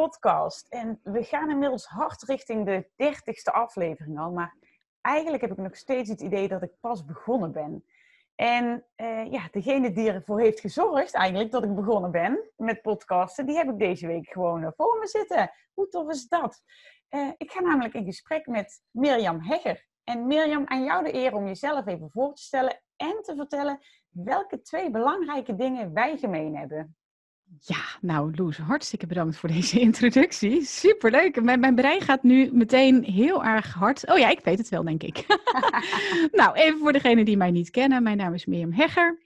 [0.00, 0.66] Podcast.
[0.68, 4.30] En we gaan inmiddels hard richting de dertigste aflevering al.
[4.30, 4.56] Maar
[5.00, 7.84] eigenlijk heb ik nog steeds het idee dat ik pas begonnen ben.
[8.34, 13.46] En uh, ja, degene die ervoor heeft gezorgd eigenlijk dat ik begonnen ben met podcasten,
[13.46, 15.50] die heb ik deze week gewoon eh, voor me zitten.
[15.74, 16.62] Hoe tof is dat?
[17.10, 19.86] Uh, ik ga namelijk in gesprek met Mirjam Hegger.
[20.04, 23.80] En Mirjam, aan jou de eer om jezelf even voor te stellen en te vertellen
[24.08, 26.96] welke twee belangrijke dingen wij gemeen hebben.
[27.58, 30.64] Ja, nou Loes, hartstikke bedankt voor deze introductie.
[30.64, 31.42] Superleuk.
[31.42, 34.06] Mijn, mijn brein gaat nu meteen heel erg hard.
[34.06, 35.26] Oh ja, ik weet het wel, denk ik.
[36.32, 38.02] nou, even voor degenen die mij niet kennen.
[38.02, 39.18] Mijn naam is Mirjam Hegger.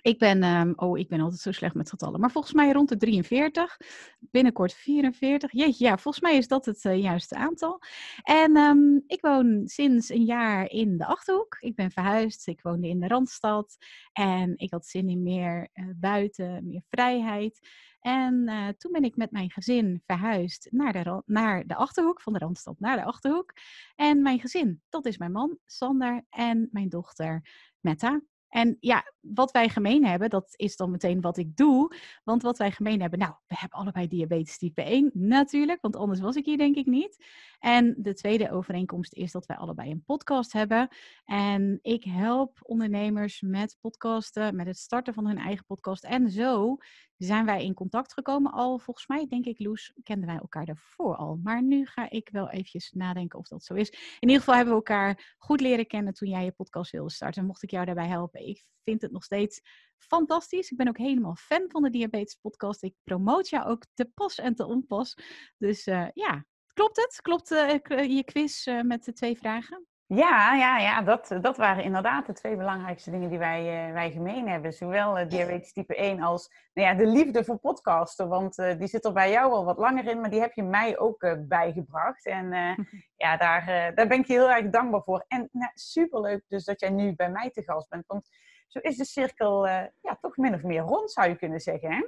[0.00, 2.88] Ik ben, um, oh, ik ben altijd zo slecht met getallen, maar volgens mij rond
[2.88, 3.76] de 43,
[4.18, 5.52] binnenkort 44.
[5.52, 7.80] Jeetje, ja, volgens mij is dat het uh, juiste aantal.
[8.22, 11.56] En um, ik woon sinds een jaar in de Achterhoek.
[11.60, 13.76] Ik ben verhuisd, ik woonde in de Randstad
[14.12, 17.68] en ik had zin in meer uh, buiten, meer vrijheid.
[18.00, 22.32] En uh, toen ben ik met mijn gezin verhuisd naar de, naar de Achterhoek, van
[22.32, 23.52] de Randstad naar de Achterhoek.
[23.94, 27.48] En mijn gezin, dat is mijn man, Sander, en mijn dochter,
[27.80, 28.20] Metta.
[28.52, 31.96] En ja, wat wij gemeen hebben, dat is dan meteen wat ik doe.
[32.24, 36.20] Want wat wij gemeen hebben, nou, we hebben allebei diabetes type 1 natuurlijk, want anders
[36.20, 37.24] was ik hier denk ik niet.
[37.58, 40.88] En de tweede overeenkomst is dat wij allebei een podcast hebben.
[41.24, 46.04] En ik help ondernemers met podcasten, met het starten van hun eigen podcast.
[46.04, 46.76] En zo
[47.24, 51.16] zijn wij in contact gekomen al, volgens mij, denk ik, Loes, kenden wij elkaar daarvoor
[51.16, 51.40] al.
[51.42, 53.90] Maar nu ga ik wel eventjes nadenken of dat zo is.
[53.90, 57.40] In ieder geval hebben we elkaar goed leren kennen toen jij je podcast wilde starten.
[57.40, 58.48] En mocht ik jou daarbij helpen.
[58.48, 59.60] Ik vind het nog steeds
[59.98, 60.70] fantastisch.
[60.70, 62.82] Ik ben ook helemaal fan van de Diabetes Podcast.
[62.82, 65.14] Ik promoot jou ook te pas en te onpas.
[65.58, 67.20] Dus uh, ja, klopt het?
[67.20, 69.86] Klopt uh, je quiz uh, met de twee vragen?
[70.14, 74.10] Ja, ja, ja dat, dat waren inderdaad de twee belangrijkste dingen die wij, uh, wij
[74.10, 74.72] gemeen hebben.
[74.72, 78.28] Zowel uh, diabetes type 1 als nou ja, de liefde voor podcasten.
[78.28, 80.62] Want uh, die zit er bij jou al wat langer in, maar die heb je
[80.62, 82.26] mij ook bijgebracht.
[82.26, 82.50] En
[83.24, 85.24] ja, daar, daar ben ik je heel erg dankbaar voor.
[85.28, 88.06] En nou, superleuk dus dat jij nu bij mij te gast bent.
[88.06, 88.28] Want
[88.66, 89.66] zo is de cirkel
[90.00, 91.92] ja, toch min of meer rond, zou je kunnen zeggen.
[91.92, 92.06] Hè?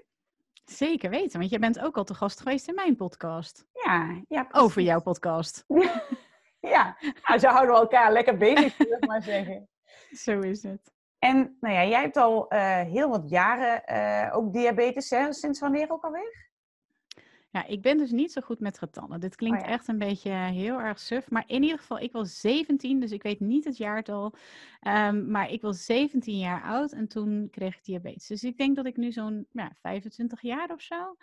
[0.65, 3.67] Zeker weten, want jij bent ook al te gast geweest in mijn podcast.
[3.73, 5.65] Ja, ja Over jouw podcast.
[6.69, 9.69] Ja, nou, zo houden elkaar lekker bezig, wil ik maar zeggen.
[10.25, 10.93] Zo is het.
[11.19, 15.33] En nou ja, jij hebt al uh, heel wat jaren uh, ook diabetes, hè?
[15.33, 16.53] Sinds wanneer ook alweer?
[17.51, 19.21] Ja, ik ben dus niet zo goed met getallen.
[19.21, 19.73] Dit klinkt oh ja.
[19.73, 21.31] echt een beetje heel erg suf.
[21.31, 24.35] Maar in ieder geval, ik was 17, dus ik weet niet het jaartal.
[24.83, 28.27] Um, maar ik was 17 jaar oud en toen kreeg ik diabetes.
[28.27, 31.17] Dus ik denk dat ik nu zo'n ja, 25 jaar of zo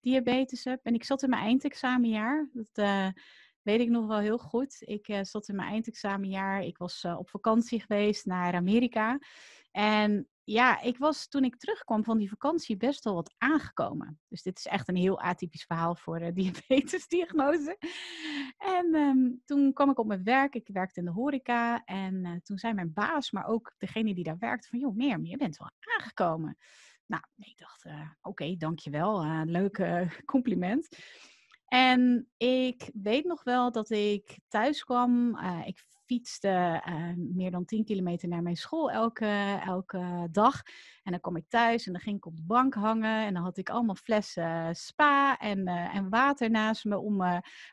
[0.00, 0.80] diabetes heb.
[0.82, 2.48] En ik zat in mijn eindexamenjaar.
[2.52, 3.08] Dat, uh,
[3.62, 4.76] weet ik nog wel heel goed.
[4.78, 6.62] Ik uh, zat in mijn eindexamenjaar.
[6.62, 9.18] Ik was uh, op vakantie geweest naar Amerika.
[9.70, 14.20] En ja, ik was toen ik terugkwam van die vakantie best wel wat aangekomen.
[14.28, 17.78] Dus dit is echt een heel atypisch verhaal voor de diabetesdiagnose.
[18.56, 20.54] En um, toen kwam ik op mijn werk.
[20.54, 21.84] Ik werkte in de horeca.
[21.84, 25.24] En uh, toen zei mijn baas, maar ook degene die daar werkt, van joh, Mirjam,
[25.24, 26.56] je bent wel aangekomen.
[27.06, 29.44] Nou, ik dacht, oké, okay, dankjewel.
[29.44, 29.82] leuk
[30.24, 30.88] compliment.
[31.68, 35.38] En ik weet nog wel dat ik thuis kwam.
[35.38, 40.62] Uh, ik fietste uh, meer dan 10 kilometer naar mijn school elke, elke dag.
[41.02, 43.26] En dan kwam ik thuis en dan ging ik op de bank hangen.
[43.26, 47.16] En dan had ik allemaal flessen spa en, uh, en water naast me om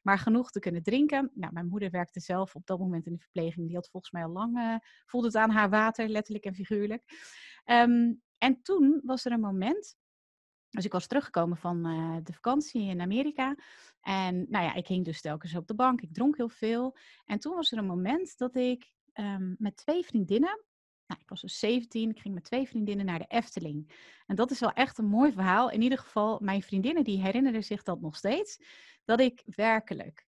[0.02, 1.32] maar genoeg te kunnen drinken.
[1.34, 3.68] Nou, mijn moeder werkte zelf op dat moment in de verpleging.
[3.68, 7.04] Die had volgens mij al lang, voelde het aan haar water, letterlijk en figuurlijk.
[7.66, 9.96] Um, en toen was er een moment
[10.76, 13.56] dus ik was teruggekomen van uh, de vakantie in Amerika.
[14.02, 16.02] En nou ja, ik hing dus telkens op de bank.
[16.02, 16.98] Ik dronk heel veel.
[17.26, 20.64] En toen was er een moment dat ik um, met twee vriendinnen.
[21.08, 22.10] Nou, ik was dus 17.
[22.10, 23.94] Ik ging met twee vriendinnen naar de Efteling.
[24.26, 25.72] En dat is wel echt een mooi verhaal.
[25.72, 28.60] In ieder geval, mijn vriendinnen die herinneren zich dat nog steeds.
[29.04, 30.26] Dat ik werkelijk.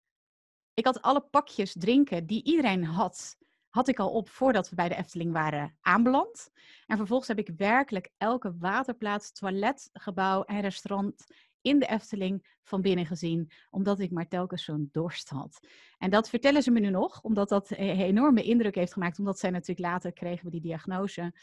[0.74, 3.36] Ik had alle pakjes drinken die iedereen had
[3.72, 6.50] had ik al op voordat we bij de Efteling waren aanbeland.
[6.86, 11.24] En vervolgens heb ik werkelijk elke waterplaats, toiletgebouw en restaurant
[11.60, 15.66] in de Efteling van binnen gezien, omdat ik maar telkens zo'n dorst had.
[15.98, 19.38] En dat vertellen ze me nu nog, omdat dat een enorme indruk heeft gemaakt, omdat
[19.38, 21.34] zij natuurlijk later kregen we die diagnose.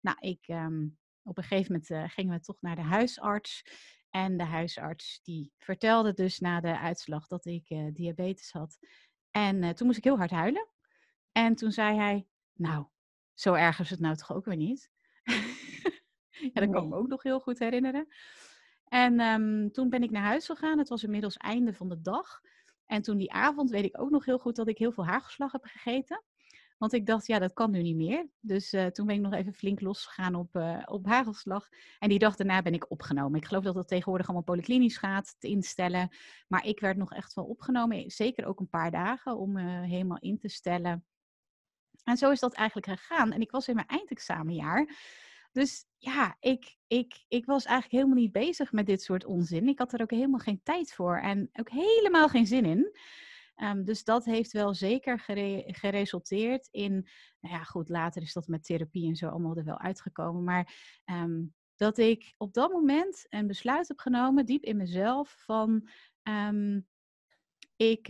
[0.00, 3.64] Nou, ik, um, op een gegeven moment uh, gingen we toch naar de huisarts.
[4.10, 8.78] En de huisarts die vertelde dus na de uitslag dat ik uh, diabetes had.
[9.30, 10.69] En uh, toen moest ik heel hard huilen.
[11.32, 12.86] En toen zei hij, nou,
[13.34, 14.90] zo erg is het nou toch ook weer niet.
[16.52, 18.06] ja, dat kan ik me ook nog heel goed herinneren.
[18.84, 20.78] En um, toen ben ik naar huis gegaan.
[20.78, 22.40] Het was inmiddels einde van de dag.
[22.86, 25.52] En toen die avond weet ik ook nog heel goed dat ik heel veel hagelslag
[25.52, 26.24] heb gegeten.
[26.78, 28.28] Want ik dacht, ja, dat kan nu niet meer.
[28.40, 31.68] Dus uh, toen ben ik nog even flink losgegaan op, uh, op hagelslag.
[31.98, 33.40] En die dag daarna ben ik opgenomen.
[33.40, 36.08] Ik geloof dat dat tegenwoordig allemaal polyklinisch gaat, te instellen.
[36.48, 38.10] Maar ik werd nog echt wel opgenomen.
[38.10, 41.04] Zeker ook een paar dagen om me helemaal in te stellen.
[42.04, 43.32] En zo is dat eigenlijk gegaan.
[43.32, 44.96] En ik was in mijn eindexamenjaar.
[45.52, 49.68] Dus ja, ik, ik, ik was eigenlijk helemaal niet bezig met dit soort onzin.
[49.68, 52.98] Ik had er ook helemaal geen tijd voor en ook helemaal geen zin in.
[53.56, 56.92] Um, dus dat heeft wel zeker gere geresulteerd in,
[57.40, 60.44] nou ja, goed, later is dat met therapie en zo allemaal er wel uitgekomen.
[60.44, 60.74] Maar
[61.04, 65.88] um, dat ik op dat moment een besluit heb genomen, diep in mezelf, van
[66.22, 66.86] um,
[67.76, 68.08] ik,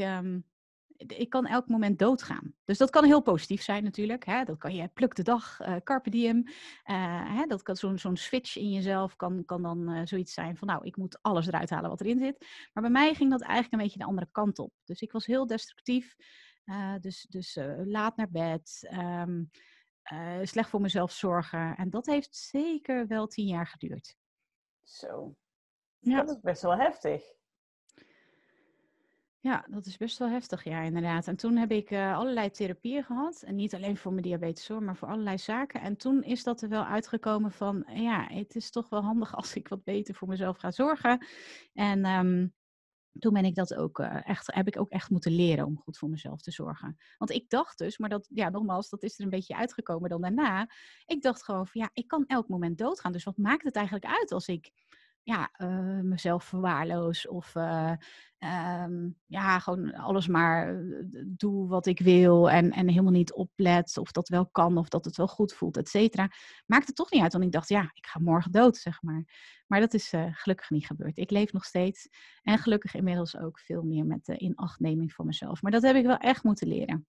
[1.07, 2.55] ik kan elk moment doodgaan.
[2.65, 4.25] Dus dat kan heel positief zijn natuurlijk.
[4.25, 4.45] Hè?
[4.45, 6.37] Dat kan je pluk de dag, uh, carpe diem.
[6.47, 6.55] Uh,
[7.37, 7.47] hè?
[7.47, 10.85] Dat kan zo'n zo'n switch in jezelf kan, kan dan uh, zoiets zijn van nou,
[10.85, 12.47] ik moet alles eruit halen wat erin zit.
[12.73, 14.73] Maar bij mij ging dat eigenlijk een beetje de andere kant op.
[14.85, 16.17] Dus ik was heel destructief.
[17.01, 18.91] dus dus laat naar bed.
[18.93, 19.51] Um,
[20.43, 21.77] slecht voor mezelf zorgen.
[21.77, 24.17] En dat heeft zeker wel tien jaar geduurd.
[24.83, 25.37] Zo.
[25.99, 26.17] Ja.
[26.23, 27.23] Dat is best wel heftig.
[29.43, 31.27] Ja, dat is best wel heftig, ja, inderdaad.
[31.27, 33.43] En toen heb ik uh, allerlei therapieën gehad.
[33.43, 35.81] En niet alleen voor mijn diabetes hoor, maar voor allerlei zaken.
[35.81, 39.55] En toen is dat er wel uitgekomen van, ja, het is toch wel handig als
[39.55, 41.27] ik wat beter voor mezelf ga zorgen.
[41.73, 42.55] En um,
[43.19, 45.99] toen ben ik dat ook uh, echt, heb ik ook echt moeten leren om goed
[45.99, 46.97] voor mezelf te zorgen.
[47.19, 50.21] Want ik dacht dus, maar dat, ja, nogmaals, dat is er een beetje uitgekomen dan
[50.21, 50.69] daarna.
[51.07, 53.13] Ik dacht gewoon van, ja, ik kan elk moment doodgaan.
[53.13, 54.71] Dus wat maakt het eigenlijk uit als ik
[55.23, 57.93] ja, uh, mezelf verwaarloos of uh,
[58.85, 63.99] um, ja, gewoon alles maar eh, doe wat ik wil en, en helemaal niet oplet
[63.99, 66.29] of dat wel kan of dat het wel goed voelt, et cetera.
[66.67, 69.25] Maakt het toch niet uit, want ik dacht, ja, ik ga morgen dood, zeg maar.
[69.67, 71.19] Maar dat is gelukkig niet gebeurd.
[71.19, 72.09] Ik leef nog steeds
[72.43, 75.63] en gelukkig inmiddels ook veel meer met de inachtneming van mezelf.
[75.63, 77.07] Maar dat heb ik wel echt moeten leren.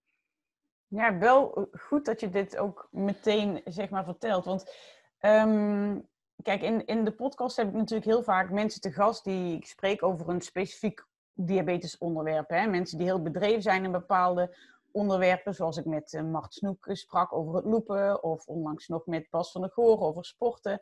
[0.87, 4.75] Ja, wel goed dat je dit ook meteen, zeg maar, vertelt, want...
[5.19, 6.09] Um
[6.43, 9.65] kijk, in, in de podcast heb ik natuurlijk heel vaak mensen te gast die ik
[9.65, 12.49] spreek over een specifiek diabetes onderwerp.
[12.49, 12.67] Hè?
[12.67, 14.55] Mensen die heel bedreven zijn in bepaalde
[14.91, 19.29] onderwerpen, zoals ik met uh, Mart Snoek sprak over het loepen, of onlangs nog met
[19.29, 20.81] Bas van der Goor over sporten.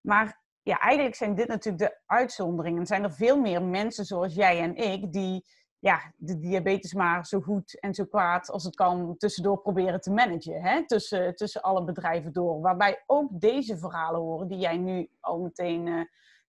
[0.00, 2.86] Maar ja, eigenlijk zijn dit natuurlijk de uitzonderingen.
[2.86, 5.44] Zijn er veel meer mensen zoals jij en ik die
[5.80, 10.10] ja, de diabetes maar zo goed en zo kwaad als het kan tussendoor proberen te
[10.10, 10.62] managen.
[10.62, 10.86] Hè?
[10.86, 12.60] Tussen, tussen alle bedrijven door.
[12.60, 16.00] Waarbij ook deze verhalen horen die jij nu al meteen uh,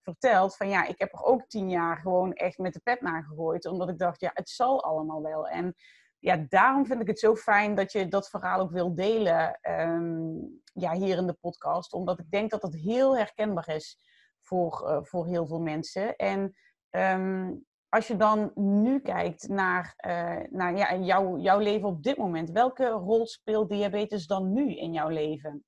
[0.02, 0.56] vertelt.
[0.56, 3.66] Van ja, ik heb er ook tien jaar gewoon echt met de pet naar gegooid.
[3.66, 5.48] Omdat ik dacht, ja, het zal allemaal wel.
[5.48, 5.76] En
[6.20, 10.62] ja, daarom vind ik het zo fijn dat je dat verhaal ook wil delen um,
[10.74, 11.94] ja, hier in de podcast.
[11.94, 14.00] Omdat ik denk dat het heel herkenbaar is
[14.40, 16.16] voor, uh, voor heel veel mensen.
[16.16, 16.56] En
[16.90, 19.94] um, als je dan nu kijkt naar,
[20.52, 24.94] naar ja, jouw, jouw leven op dit moment, welke rol speelt diabetes dan nu in
[24.94, 25.64] jouw leven?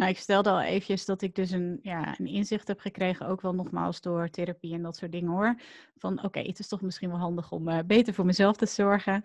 [0.00, 3.40] Nou, ik stelde al eventjes dat ik dus een, ja, een inzicht heb gekregen, ook
[3.40, 5.60] wel nogmaals door therapie en dat soort dingen hoor.
[5.96, 9.24] Van oké, het is toch misschien wel handig om uh, beter voor mezelf te zorgen.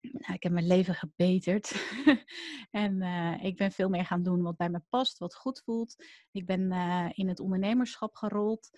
[0.00, 1.92] Nou, ik heb mijn leven gebeterd.
[2.70, 6.04] en uh, ik ben veel meer gaan doen wat bij me past, wat goed voelt.
[6.32, 6.72] Ik ben
[7.14, 8.70] in het ondernemerschap gerold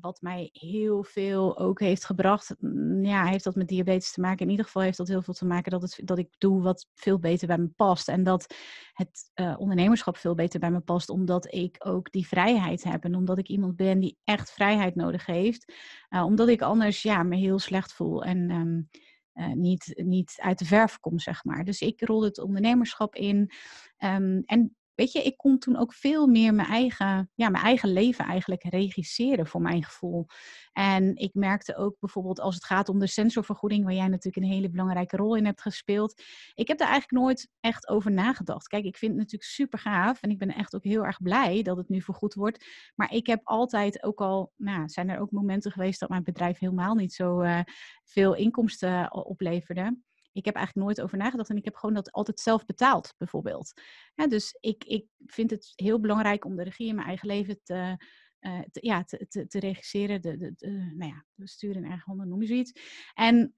[0.00, 4.44] wat mij heel veel ook heeft gebracht, mm, ja, heeft dat met diabetes te maken.
[4.44, 6.86] In ieder geval heeft dat heel veel te maken dat, het, dat ik doe wat
[6.94, 8.08] veel beter bij me past.
[8.08, 8.54] En dat
[8.92, 13.04] het uh, ondernemerschap veel beter bij me past, omdat ik ook die vrijheid heb.
[13.04, 15.72] En omdat ik iemand ben die echt vrijheid nodig heeft.
[16.10, 18.88] Uh, omdat ik anders ja, me heel slecht voel en um,
[19.34, 21.64] uh, niet, niet uit de verf kom, zeg maar.
[21.64, 23.50] Dus ik rol het ondernemerschap in.
[23.98, 27.92] Um, en weet je, ik kon toen ook veel meer mijn eigen, ja, mijn eigen
[27.92, 30.26] leven eigenlijk regisseren voor mijn gevoel.
[30.72, 34.52] En ik merkte ook bijvoorbeeld als het gaat om de sensorvergoeding, waar jij natuurlijk een
[34.52, 36.22] hele belangrijke rol in hebt gespeeld.
[36.54, 38.66] Ik heb daar eigenlijk nooit echt over nagedacht.
[38.66, 41.62] Kijk, ik vind het natuurlijk super gaaf en ik ben echt ook heel erg blij
[41.62, 42.66] dat het nu vergoed wordt.
[42.94, 46.58] Maar ik heb altijd ook al, nou, zijn er ook momenten geweest dat mijn bedrijf
[46.58, 47.60] helemaal niet zo uh,
[48.04, 49.96] veel inkomsten opleverde
[50.34, 53.72] ik heb eigenlijk nooit over nagedacht en ik heb gewoon dat altijd zelf betaald, bijvoorbeeld.
[54.14, 57.96] Dus ik, ik vind het heel belangrijk om de regie in mijn eigen leven te,
[58.40, 62.06] uh, te ja, te, te, regisseren, de, de, de, nou ja, de sturen in eigen
[62.06, 62.72] handen, noem je zoiets.
[63.14, 63.54] En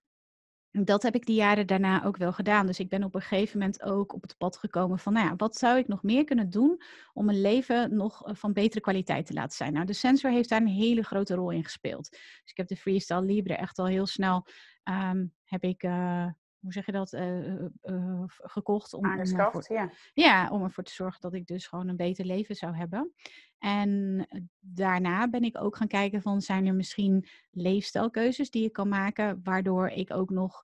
[0.85, 2.67] dat heb ik die jaren daarna ook wel gedaan.
[2.67, 5.37] Dus ik ben op een gegeven moment ook op het pad gekomen van, nou ja,
[5.37, 6.81] wat zou ik nog meer kunnen doen
[7.13, 9.73] om mijn leven nog eh, van betere kwaliteit te laten zijn?
[9.73, 12.11] Nou, de sensor heeft daar een hele grote rol in gespeeld.
[12.11, 14.47] Dus ik heb de Freestyle Libre echt al heel snel,
[14.85, 16.29] um, heb ik, uh,
[16.67, 18.95] hoe zeg je dat, uh, gekocht.
[18.95, 19.91] Om, Aangeschaft, om ervoor, ja.
[20.15, 23.13] Ja, om ervoor te zorgen dat ik dus gewoon een beter leven zou hebben.
[23.59, 24.27] En
[24.61, 29.41] daarna ben ik ook gaan kijken van, zijn er misschien leefstijlkeuzes die ik kan maken,
[29.43, 30.63] waardoor ik ook nog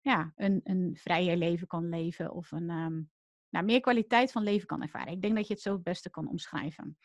[0.00, 3.10] ja, een, een vrijer leven kan leven of een um,
[3.48, 5.12] nou, meer kwaliteit van leven kan ervaren.
[5.12, 6.98] Ik denk dat je het zo het beste kan omschrijven.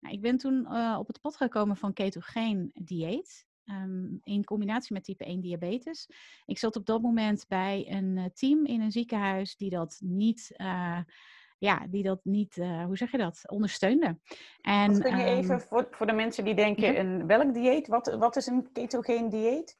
[0.00, 3.46] Nou, ik ben toen uh, op het pad gekomen van ketogeen dieet.
[3.66, 6.08] Um, in combinatie met type 1 diabetes.
[6.46, 10.54] Ik zat op dat moment bij een uh, team in een ziekenhuis die dat niet,
[10.56, 10.98] uh,
[11.58, 14.18] ja, die dat niet, uh, hoe zeg je dat, ondersteunde.
[14.60, 16.98] En, kun je um, even voor, voor de mensen die denken, ja.
[16.98, 17.88] een, welk dieet?
[17.88, 19.78] Wat, wat is een ketogeen dieet?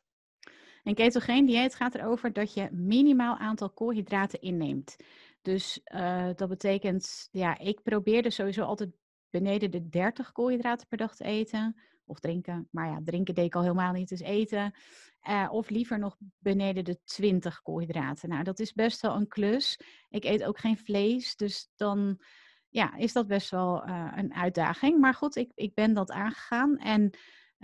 [0.84, 4.96] Een ketogeen dieet gaat erover dat je minimaal aantal koolhydraten inneemt.
[5.42, 5.80] Dus
[6.36, 8.90] dat betekent, ja, ik probeerde sowieso altijd
[9.30, 11.76] beneden de 30 koolhydraten per dag te eten
[12.12, 12.68] of drinken.
[12.70, 14.74] Maar ja, drinken deed ik al helemaal niet, dus eten.
[15.28, 18.28] Uh, of liever nog beneden de 20 koolhydraten.
[18.28, 19.80] Nou, dat is best wel een klus.
[20.08, 22.20] Ik eet ook geen vlees, dus dan
[22.68, 25.00] ja, is dat best wel uh, een uitdaging.
[25.00, 26.78] Maar goed, ik, ik ben dat aangegaan.
[26.78, 27.10] En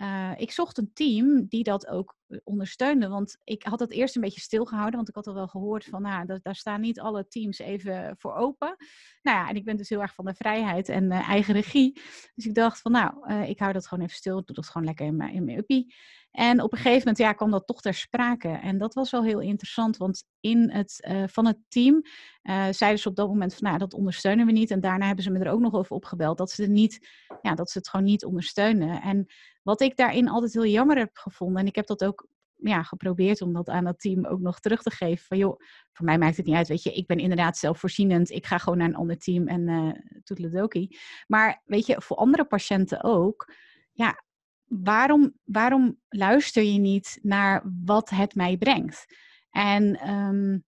[0.00, 3.08] uh, ik zocht een team die dat ook ondersteunde.
[3.08, 4.96] Want ik had het eerst een beetje stilgehouden.
[4.96, 8.14] Want ik had al wel gehoord van, nou, daar, daar staan niet alle teams even
[8.18, 8.76] voor open.
[9.22, 11.92] Nou ja, en ik ben dus heel erg van de vrijheid en eigen regie.
[12.34, 14.44] Dus ik dacht van, nou, uh, ik hou dat gewoon even stil.
[14.44, 15.94] Doe dat gewoon lekker in mijn, in mijn uppie.
[16.38, 18.48] En op een gegeven moment ja, kwam dat toch ter sprake.
[18.48, 22.02] En dat was wel heel interessant, want in het, uh, van het team
[22.42, 24.70] uh, zeiden ze op dat moment van nou, dat ondersteunen we niet.
[24.70, 27.08] En daarna hebben ze me er ook nog over opgebeld dat ze, het niet,
[27.42, 29.02] ja, dat ze het gewoon niet ondersteunen.
[29.02, 29.26] En
[29.62, 33.42] wat ik daarin altijd heel jammer heb gevonden, en ik heb dat ook ja, geprobeerd
[33.42, 35.26] om dat aan dat team ook nog terug te geven.
[35.26, 35.60] Van joh,
[35.92, 38.30] voor mij maakt het niet uit, weet je, ik ben inderdaad zelfvoorzienend.
[38.30, 39.92] Ik ga gewoon naar een ander team en uh,
[40.24, 40.98] toedeledokie.
[41.26, 43.52] Maar weet je, voor andere patiënten ook,
[43.92, 44.26] ja,
[44.68, 49.06] waarom, waarom luister je niet naar wat het mij brengt?
[49.50, 50.64] En um,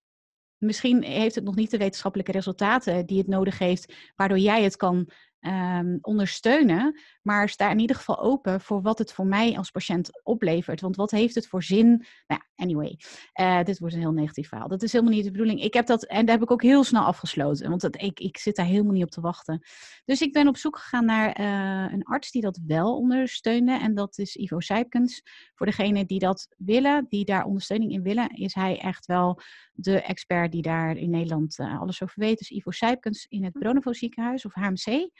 [0.58, 4.76] misschien heeft het nog niet de wetenschappelijke resultaten die het nodig heeft, waardoor jij het
[4.76, 7.00] kan um, ondersteunen.
[7.22, 10.80] Maar sta in ieder geval open voor wat het voor mij als patiënt oplevert.
[10.80, 12.04] Want wat heeft het voor zin?
[12.26, 12.98] Nou, anyway,
[13.40, 14.68] uh, dit wordt een heel negatief verhaal.
[14.68, 15.62] Dat is helemaal niet de bedoeling.
[15.62, 17.68] Ik heb dat, en daar heb ik ook heel snel afgesloten.
[17.68, 19.62] Want dat, ik, ik zit daar helemaal niet op te wachten.
[20.04, 23.78] Dus ik ben op zoek gegaan naar uh, een arts die dat wel ondersteunde.
[23.78, 25.22] En dat is Ivo Sijpkens.
[25.54, 29.40] Voor degenen die dat willen, die daar ondersteuning in willen, is hij echt wel
[29.72, 32.38] de expert die daar in Nederland uh, alles over weet.
[32.38, 35.10] Dus Ivo Sijpkens in het Bronovo ziekenhuis of HMC.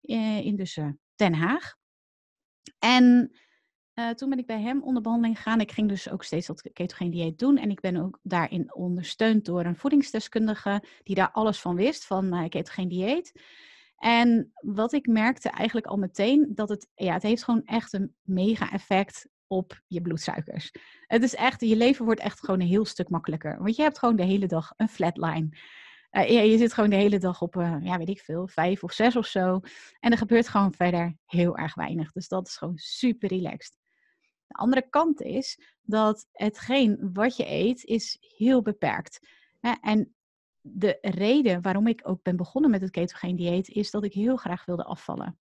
[0.00, 0.78] In dus
[1.14, 1.76] Den Haag.
[2.78, 3.32] En
[3.94, 5.60] uh, toen ben ik bij hem onder behandeling gegaan.
[5.60, 7.58] Ik ging dus ook steeds dat ketogeen dieet doen.
[7.58, 12.34] En ik ben ook daarin ondersteund door een voedingsdeskundige die daar alles van wist, van
[12.34, 13.42] uh, ketogeen dieet.
[13.96, 18.14] En wat ik merkte eigenlijk al meteen, dat het, ja, het heeft gewoon echt een
[18.22, 20.72] mega effect op je bloedsuikers.
[21.06, 23.58] Het is echt, je leven wordt echt gewoon een heel stuk makkelijker.
[23.62, 25.48] Want je hebt gewoon de hele dag een flatline.
[26.10, 28.82] Uh, ja, je zit gewoon de hele dag op, uh, ja, weet ik veel, vijf
[28.82, 29.60] of zes of zo.
[30.00, 32.12] En er gebeurt gewoon verder heel erg weinig.
[32.12, 33.76] Dus dat is gewoon super relaxed.
[34.46, 39.18] De andere kant is dat hetgeen wat je eet is heel beperkt.
[39.60, 39.72] Hè?
[39.80, 40.14] En
[40.60, 44.36] de reden waarom ik ook ben begonnen met het ketogeen dieet is dat ik heel
[44.36, 45.38] graag wilde afvallen.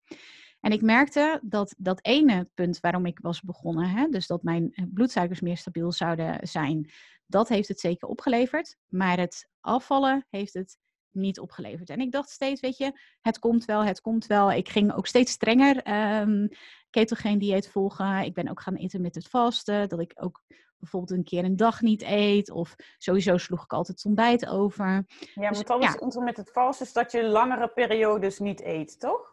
[0.64, 4.72] En ik merkte dat dat ene punt waarom ik was begonnen, hè, dus dat mijn
[4.72, 6.90] eh, bloedsuikers meer stabiel zouden zijn,
[7.26, 8.76] dat heeft het zeker opgeleverd.
[8.88, 10.78] Maar het afvallen heeft het
[11.10, 11.90] niet opgeleverd.
[11.90, 14.52] En ik dacht steeds, weet je, het komt wel, het komt wel.
[14.52, 15.76] Ik ging ook steeds strenger
[16.20, 16.48] um,
[16.90, 18.24] ketogeen dieet volgen.
[18.24, 19.88] Ik ben ook gaan eten met het vasten.
[19.88, 20.42] Dat ik ook
[20.78, 22.50] bijvoorbeeld een keer een dag niet eet.
[22.50, 25.04] Of sowieso sloeg ik altijd het ontbijt over.
[25.34, 26.20] Ja, dus, want alles ja.
[26.20, 29.32] met het vasten is dat je langere periodes niet eet, toch?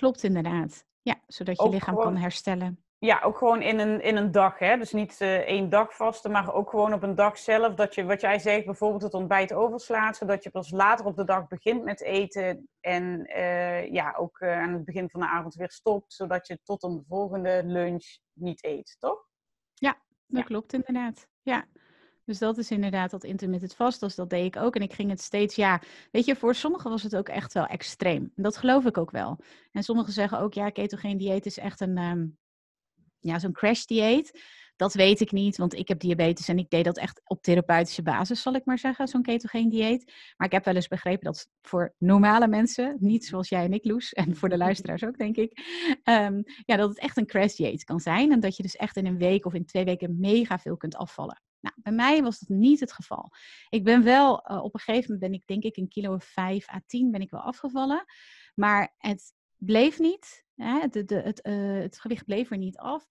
[0.00, 0.86] Klopt inderdaad.
[1.02, 2.12] Ja, zodat je ook lichaam gewoon...
[2.12, 2.84] kan herstellen.
[2.98, 4.58] Ja, ook gewoon in een, in een dag.
[4.58, 4.76] Hè?
[4.76, 7.74] Dus niet uh, één dag vasten, maar ook gewoon op een dag zelf.
[7.74, 10.16] Dat je, wat jij zegt, bijvoorbeeld het ontbijt overslaat.
[10.16, 12.68] Zodat je pas later op de dag begint met eten.
[12.80, 16.12] En uh, ja, ook uh, aan het begin van de avond weer stopt.
[16.12, 19.26] Zodat je tot een volgende lunch niet eet, toch?
[19.74, 19.92] Ja,
[20.26, 20.42] dat ja.
[20.42, 21.28] klopt inderdaad.
[21.42, 21.64] Ja.
[22.24, 24.00] Dus dat is inderdaad dat intermittent vast.
[24.00, 24.76] Dus dat deed ik ook.
[24.76, 27.66] En ik ging het steeds, ja, weet je, voor sommigen was het ook echt wel
[27.66, 28.32] extreem.
[28.34, 29.38] Dat geloof ik ook wel.
[29.72, 32.38] En sommigen zeggen ook, ja, ketogeen dieet is echt een, um,
[33.18, 34.40] ja, zo'n crash dieet.
[34.76, 38.02] Dat weet ik niet, want ik heb diabetes en ik deed dat echt op therapeutische
[38.02, 40.12] basis, zal ik maar zeggen, zo'n ketogeen dieet.
[40.36, 43.84] Maar ik heb wel eens begrepen dat voor normale mensen, niet zoals jij en ik,
[43.84, 45.58] Loes, en voor de luisteraars ook, denk ik,
[46.04, 48.32] um, ja, dat het echt een crash dieet kan zijn.
[48.32, 50.96] En dat je dus echt in een week of in twee weken mega veel kunt
[50.96, 51.42] afvallen.
[51.64, 53.30] Nou, bij mij was dat niet het geval.
[53.68, 56.24] Ik ben wel, uh, op een gegeven moment ben ik denk ik een kilo of
[56.24, 58.04] 5 à 10 ben ik wel afgevallen.
[58.54, 60.44] Maar het bleef niet.
[60.54, 60.88] Hè?
[60.88, 63.06] De, het, uh, het gewicht bleef er niet af.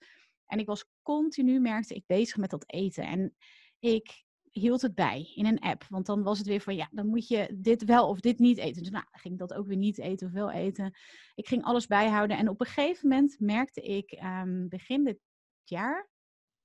[0.46, 3.04] En ik was continu, merkte ik, bezig met dat eten.
[3.04, 3.36] En
[3.80, 5.86] ik hield het bij in een app.
[5.90, 8.58] Want dan was het weer van, ja, dan moet je dit wel of dit niet
[8.58, 8.82] eten.
[8.82, 10.94] Dus nou, ging ik dat ook weer niet eten of wel eten.
[11.36, 12.38] Ik ging alles bijhouden.
[12.38, 15.20] En op een gegeven moment merkte ik, um, begin dit
[15.64, 16.10] jaar,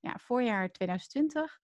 [0.00, 1.61] ja, voorjaar 2020,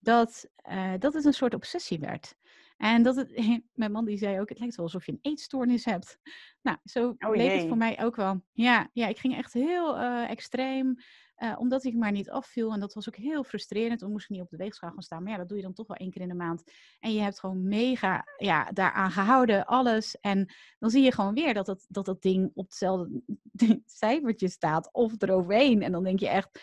[0.00, 2.34] dat, uh, dat het een soort obsessie werd.
[2.76, 3.32] En dat het,
[3.72, 6.18] mijn man die zei ook, het lijkt wel alsof je een eetstoornis hebt.
[6.62, 8.42] Nou, zo oh, bleek het voor mij ook wel.
[8.52, 10.94] Ja, ja ik ging echt heel uh, extreem.
[11.36, 12.72] Uh, omdat ik maar niet afviel.
[12.72, 13.98] En dat was ook heel frustrerend.
[13.98, 15.22] Toen moest ik niet op de weegschaal gaan staan.
[15.22, 16.72] Maar ja, dat doe je dan toch wel één keer in de maand.
[16.98, 20.16] En je hebt gewoon mega ja, daaraan gehouden, alles.
[20.20, 23.22] En dan zie je gewoon weer dat dat, dat, dat ding op hetzelfde
[23.84, 24.92] cijfertje staat.
[24.92, 25.82] Of eroverheen.
[25.82, 26.60] En dan denk je echt,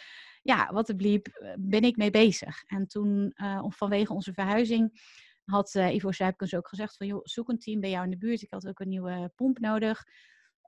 [0.48, 2.63] ja, wat de bliep eh, ben ik mee bezig.
[2.63, 5.01] En toen, uh, vanwege onze verhuizing,
[5.46, 8.18] had uh, Ivo Zuipkens ook gezegd van, joh, zoek een team bij jou in de
[8.18, 8.42] buurt.
[8.42, 10.04] Ik had ook een nieuwe pomp nodig.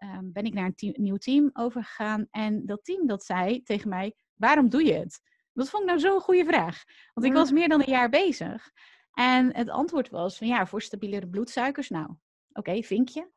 [0.03, 2.27] Um, ben ik naar een team, nieuw team overgegaan.
[2.31, 5.21] En dat team dat zei tegen mij, waarom doe je het?
[5.53, 6.83] Dat vond ik nou zo'n goede vraag.
[7.13, 7.55] Want ik was mm.
[7.55, 8.71] meer dan een jaar bezig.
[9.13, 11.89] En het antwoord was van ja, voor stabielere bloedsuikers.
[11.89, 12.15] Nou,
[12.51, 13.31] oké, vinkje.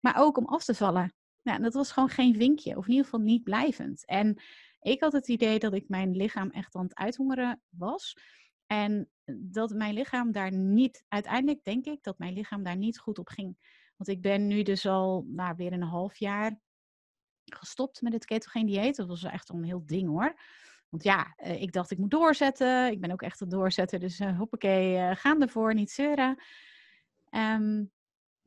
[0.00, 1.14] Maar ook om af te vallen.
[1.42, 2.76] Nou, dat was gewoon geen vinkje.
[2.76, 4.06] Of in ieder geval niet blijvend.
[4.06, 4.42] En
[4.86, 8.16] ik had het idee dat ik mijn lichaam echt aan het uithongeren was.
[8.66, 13.18] En dat mijn lichaam daar niet, uiteindelijk denk ik dat mijn lichaam daar niet goed
[13.18, 13.56] op ging.
[13.96, 16.60] Want ik ben nu dus al nou, weer een half jaar
[17.44, 18.96] gestopt met het ketogeen dieet.
[18.96, 20.40] Dat was echt een heel ding hoor.
[20.88, 22.90] Want ja, eh, ik dacht ik moet doorzetten.
[22.90, 23.98] Ik ben ook echt een doorzetter.
[23.98, 26.42] Dus uh, hoppakee, uh, gaan ervoor, niet zeuren.
[27.30, 27.90] Um,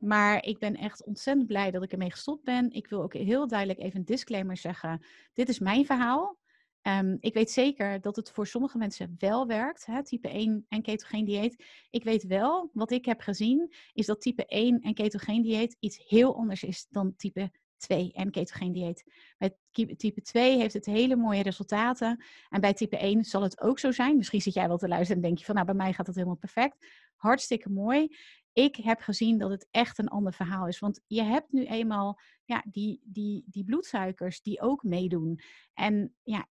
[0.00, 2.70] maar ik ben echt ontzettend blij dat ik ermee gestopt ben.
[2.70, 5.04] Ik wil ook heel duidelijk even een disclaimer zeggen.
[5.34, 6.38] Dit is mijn verhaal.
[6.82, 10.82] Um, ik weet zeker dat het voor sommige mensen wel werkt, hè, type 1 en
[10.82, 11.64] ketogeen dieet.
[11.90, 16.08] Ik weet wel, wat ik heb gezien, is dat type 1 en ketogeen dieet iets
[16.08, 19.04] heel anders is dan type 2 en ketogeen dieet.
[19.38, 19.56] Bij
[19.96, 22.24] type 2 heeft het hele mooie resultaten.
[22.48, 24.16] En bij type 1 zal het ook zo zijn.
[24.16, 26.14] Misschien zit jij wel te luisteren en denk je van, nou, bij mij gaat het
[26.16, 26.86] helemaal perfect.
[27.16, 28.16] Hartstikke mooi.
[28.52, 30.78] Ik heb gezien dat het echt een ander verhaal is.
[30.78, 35.40] Want je hebt nu eenmaal ja, die, die, die bloedsuikers die ook meedoen.
[35.74, 36.48] En ja,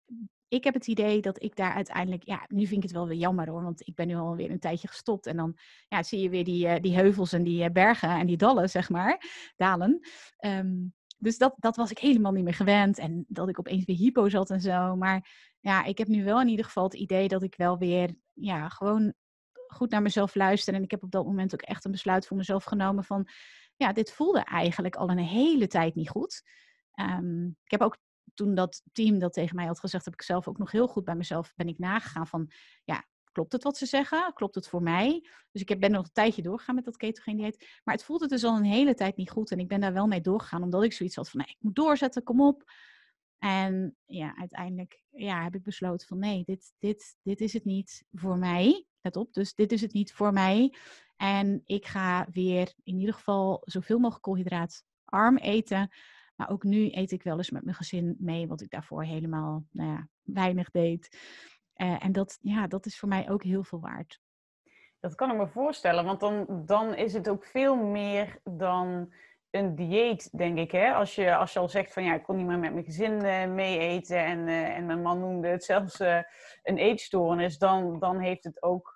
[0.49, 3.19] ik heb het idee dat ik daar uiteindelijk, ja, nu vind ik het wel weer
[3.19, 6.29] jammer hoor, want ik ben nu alweer een tijdje gestopt en dan ja, zie je
[6.29, 9.23] weer die, uh, die heuvels en die uh, bergen en die dallen, zeg maar,
[9.57, 10.01] dalen.
[10.45, 12.99] Um, dus dat, dat was ik helemaal niet meer gewend.
[12.99, 14.97] En dat ik opeens weer hypo zat en zo.
[14.97, 15.29] Maar
[15.61, 18.69] ja, ik heb nu wel in ieder geval het idee dat ik wel weer ja,
[18.69, 19.15] gewoon
[19.67, 20.75] goed naar mezelf luister.
[20.75, 23.29] En ik heb op dat moment ook echt een besluit voor mezelf genomen van...
[23.77, 26.43] Ja, dit voelde eigenlijk al een hele tijd niet goed.
[27.01, 27.99] Um, ik heb ook
[28.35, 31.05] toen dat team dat tegen mij had gezegd, heb ik zelf ook nog heel goed
[31.05, 32.51] bij mezelf ben ik nagegaan van,
[32.85, 34.33] ja, klopt het wat ze zeggen?
[34.35, 35.29] Klopt het voor mij?
[35.53, 37.81] Dus ik ben nog een tijdje doorgegaan met dat ketogeen dieet.
[37.85, 39.51] Maar het voelde dus al een hele tijd niet goed.
[39.51, 41.75] En ik ben daar wel mee doorgegaan, omdat ik zoiets had van, nee, ik moet
[41.75, 42.71] doorzetten, kom op.
[43.39, 48.05] En ja, uiteindelijk ja, heb ik besloten van, nee, dit, dit, dit is het niet
[48.13, 48.87] voor mij.
[49.15, 50.75] Op, dus dit is het niet voor mij.
[51.17, 55.91] En ik ga weer in ieder geval zoveel mogelijk koolhydraatarm eten.
[56.37, 59.65] Maar ook nu eet ik wel eens met mijn gezin mee, wat ik daarvoor helemaal
[59.71, 61.19] nou ja, weinig deed.
[61.77, 64.21] Uh, en dat, ja, dat is voor mij ook heel veel waard.
[65.01, 69.15] Dat kan ik me voorstellen, want dan, dan is het ook veel meer dan
[69.51, 70.71] een dieet, denk ik.
[70.71, 70.93] Hè?
[70.93, 73.25] Als, je, als je al zegt van ja, ik kon niet meer met mijn gezin
[73.25, 75.99] uh, mee eten en, uh, en mijn man noemde het zelfs
[76.63, 78.96] een eetstoornis, dan, dan heeft het ook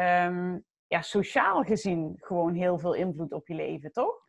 [0.00, 4.28] um, ja, sociaal gezien gewoon heel veel invloed op je leven, toch?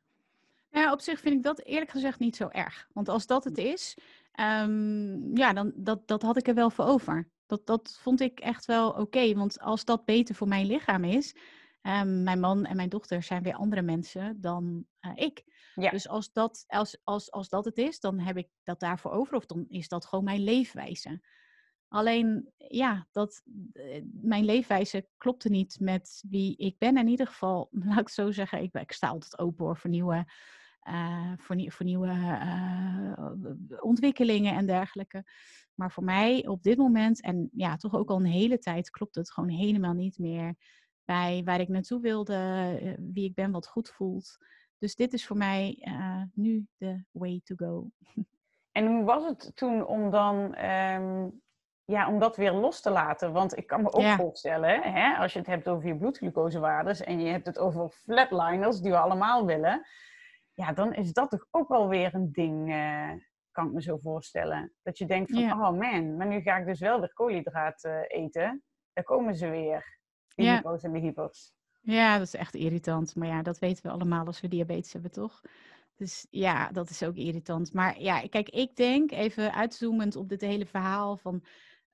[0.69, 2.87] Ja, op zich vind ik dat eerlijk gezegd niet zo erg.
[2.93, 3.97] Want als dat het is,
[4.39, 7.29] um, ja, dan dat, dat had ik er wel voor over.
[7.45, 9.33] Dat, dat vond ik echt wel oké.
[9.33, 11.35] want als dat beter voor mijn lichaam is,
[11.81, 15.43] um, mijn man en mijn dochter zijn weer andere mensen dan uh, ik.
[15.75, 15.89] Ja.
[15.89, 19.35] Dus als dat, als, als, als dat het is, dan heb ik dat daarvoor over.
[19.35, 21.21] Of dan is dat gewoon mijn leefwijze.
[21.91, 26.97] Alleen, ja, dat, eh, mijn leefwijze klopte niet met wie ik ben.
[26.97, 30.25] In ieder geval, laat ik zo zeggen, ik, sta altijd open voor nieuwe
[30.87, 35.23] uh, voor, nieuwe uh, ontwikkelingen en dergelijke.
[35.73, 39.15] Maar voor mij op dit moment, en ja, toch ook al een hele tijd, klopt
[39.15, 40.55] het gewoon helemaal niet meer
[41.05, 44.37] bij waar ik naartoe wilde, wie ik ben, wat goed voelt.
[44.77, 45.87] Dus dit is voor mij
[46.33, 47.89] nu de way to go.
[48.71, 51.41] En hoe was het toen om dan um,
[51.85, 53.31] ja, om dat weer los te laten?
[53.31, 54.15] Want ik kan me ook ja.
[54.15, 58.79] voorstellen, hè, als je het hebt over je bloedglucosewaardes en je hebt het over flatliners
[58.79, 59.85] die we allemaal willen
[60.53, 63.11] ja, dan is dat toch ook wel weer een ding, uh,
[63.51, 64.73] kan ik me zo voorstellen.
[64.81, 65.51] Dat je denkt van, ja.
[65.51, 68.63] oh man, maar nu ga ik dus wel weer koolhydraten uh, eten.
[68.93, 69.99] daar komen ze weer.
[70.35, 70.55] De Ja.
[70.55, 71.53] hypo's en de hypers.
[71.81, 73.15] Ja, dat is echt irritant.
[73.15, 75.41] Maar ja, dat weten we allemaal als we diabetes hebben, toch?
[75.95, 77.73] Dus ja, dat is ook irritant.
[77.73, 81.43] Maar ja, kijk, ik denk, even uitzoomend op dit hele verhaal van,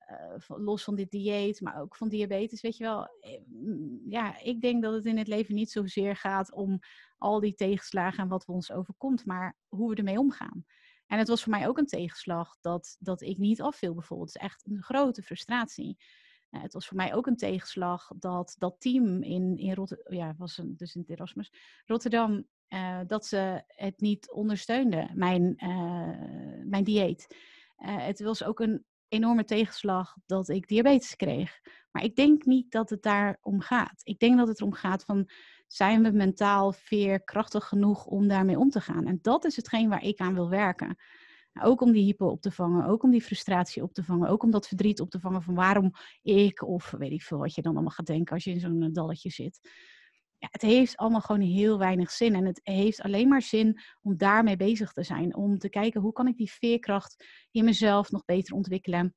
[0.08, 3.08] eh, los van dit dieet, maar ook van diabetes, weet je wel.
[3.20, 6.80] eh, mm, Ja, ik denk dat het in het leven niet zozeer gaat om
[7.18, 10.66] al die tegenslagen en wat we ons overkomt, maar hoe we ermee omgaan.
[11.08, 14.34] En het was voor mij ook een tegenslag dat, dat ik niet afviel bijvoorbeeld.
[14.34, 15.98] Het is echt een grote frustratie.
[16.50, 20.34] Eh, het was voor mij ook een tegenslag dat dat team in, in Rotterdam, ja,
[20.38, 21.52] was een, dus in het Erasmus,
[21.86, 22.48] Rotterdam,
[23.08, 25.54] dat ze het niet ondersteunden, mijn,
[26.66, 27.36] mijn dieet.
[27.76, 31.60] Het was ook een enorme tegenslag dat ik diabetes kreeg.
[31.92, 34.02] Maar ik denk niet dat het daar om gaat.
[34.04, 35.30] Ik denk dat het erom gaat van,
[35.68, 39.06] zijn we mentaal veerkrachtig genoeg om daarmee om te gaan?
[39.06, 40.96] En dat is hetgeen waar ik aan wil werken.
[41.62, 44.44] Ook om die hypo op te vangen, ook om die frustratie op te vangen, ook
[44.44, 45.92] om dat verdriet op te vangen van waarom
[46.22, 48.90] ik of weet ik veel wat je dan allemaal gaat denken als je in zo'n
[48.94, 49.70] dalletje zit.
[50.40, 54.18] Ja, het heeft allemaal gewoon heel weinig zin en het heeft alleen maar zin om
[54.18, 55.36] daarmee bezig te zijn.
[55.36, 59.16] Om te kijken hoe kan ik die veerkracht in mezelf nog beter ontwikkelen.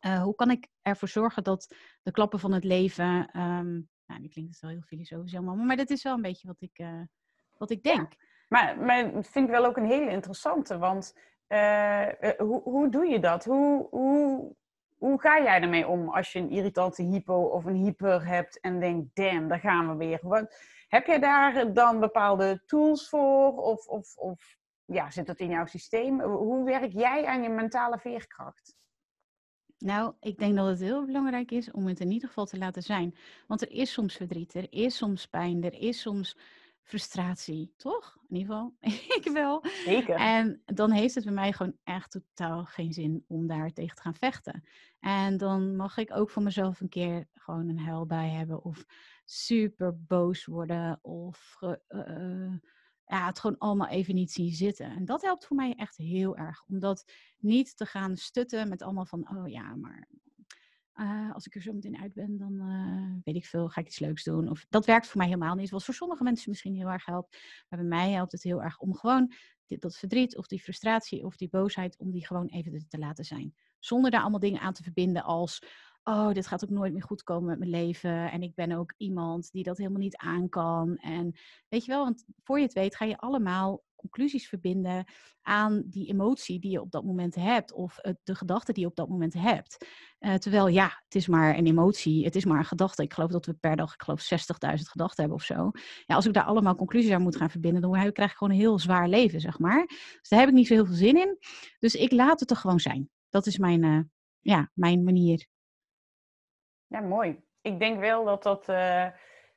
[0.00, 4.28] Eh, hoe kan ik ervoor zorgen dat de klappen van het leven, ehm, nou nu
[4.28, 7.02] klinkt het wel heel filosofisch allemaal, maar dat is wel een beetje wat ik, eh,
[7.52, 8.12] wat ik denk.
[8.48, 13.06] Maar, maar dat vind ik wel ook een hele interessante, want eh, hoe, hoe doe
[13.06, 13.44] je dat?
[13.44, 14.54] Hoe, hoe,
[15.04, 18.80] hoe ga jij ermee om als je een irritante hypo of een hyper hebt en
[18.80, 20.18] denkt, damn, daar gaan we weer.
[20.22, 20.56] Wat,
[20.88, 25.66] heb jij daar dan bepaalde tools voor of, of, of ja, zit dat in jouw
[25.66, 26.20] systeem?
[26.20, 28.76] Hoe werk jij aan je mentale veerkracht?
[29.78, 32.82] Nou, ik denk dat het heel belangrijk is om het in ieder geval te laten
[32.82, 33.14] zijn.
[33.46, 36.38] Want er is soms verdriet, er is soms pijn, er is soms
[36.84, 38.16] frustratie, toch?
[38.28, 38.74] In ieder geval,
[39.18, 39.64] ik wel.
[39.84, 40.14] Zeker.
[40.16, 44.02] En dan heeft het bij mij gewoon echt totaal geen zin om daar tegen te
[44.02, 44.64] gaan vechten.
[45.00, 48.84] En dan mag ik ook van mezelf een keer gewoon een huilbui hebben of
[49.24, 52.72] super boos worden of ge- eh,
[53.06, 54.86] ja, het gewoon allemaal even niet zien zitten.
[54.90, 56.64] En dat helpt voor mij echt heel erg.
[56.68, 60.08] Om dat niet te gaan stutten met allemaal van, oh ja, maar
[60.94, 63.86] eh, als ik er zo meteen uit ben, dan eh, weet ik veel, ga ik
[63.86, 64.48] iets leuks doen.
[64.48, 65.70] Of dat werkt voor mij helemaal niet.
[65.70, 67.38] Wat voor sommige mensen misschien heel erg helpt.
[67.68, 69.32] Maar bij mij helpt het heel erg om gewoon
[69.66, 73.24] dit, dat verdriet of die frustratie of die boosheid, om die gewoon even te laten
[73.24, 73.54] zijn.
[73.78, 75.62] Zonder daar allemaal dingen aan te verbinden als,
[76.04, 78.30] oh, dit gaat ook nooit meer goed komen met mijn leven.
[78.30, 80.96] En ik ben ook iemand die dat helemaal niet aan kan.
[80.96, 81.34] En
[81.68, 85.04] weet je wel, want voor je het weet ga je allemaal conclusies verbinden
[85.42, 87.72] aan die emotie die je op dat moment hebt.
[87.72, 89.86] Of de gedachte die je op dat moment hebt.
[90.18, 93.02] Eh, terwijl ja, het is maar een emotie, het is maar een gedachte.
[93.02, 95.70] Ik geloof dat we per dag, ik geloof 60.000 gedachten hebben of zo.
[96.06, 98.60] Ja, als ik daar allemaal conclusies aan moet gaan verbinden, dan krijg ik gewoon een
[98.60, 99.86] heel zwaar leven, zeg maar.
[99.86, 101.38] Dus daar heb ik niet zo heel veel zin in.
[101.78, 103.10] Dus ik laat het er gewoon zijn.
[103.28, 104.00] Dat is mijn, eh,
[104.40, 105.46] ja, mijn manier.
[106.94, 107.44] Ja, mooi.
[107.60, 109.06] Ik denk wel dat dat, eh,